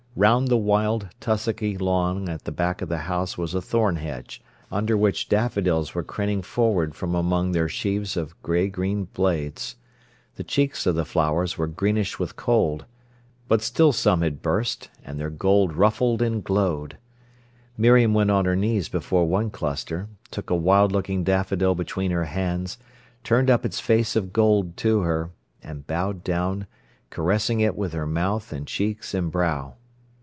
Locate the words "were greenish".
11.57-12.19